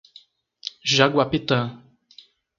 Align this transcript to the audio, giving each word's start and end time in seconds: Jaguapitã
Jaguapitã 0.93 1.59